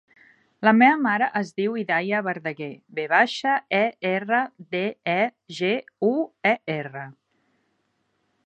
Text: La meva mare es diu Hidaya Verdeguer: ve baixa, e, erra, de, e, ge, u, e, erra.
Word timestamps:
La 0.67 0.71
meva 0.77 0.93
mare 1.01 1.25
es 1.41 1.51
diu 1.61 1.75
Hidaya 1.81 2.21
Verdeguer: 2.29 2.71
ve 3.01 3.05
baixa, 3.13 3.59
e, 3.81 3.83
erra, 4.15 4.41
de, 4.77 4.83
e, 5.17 5.21
ge, 5.61 5.73
u, 6.09 6.13
e, 6.55 6.59
erra. 6.81 7.09